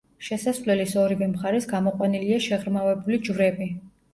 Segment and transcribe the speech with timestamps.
[0.27, 3.71] შესასვლელის ორივე მხარეს გამოყვანილია შეღრმავებული ჯვრები.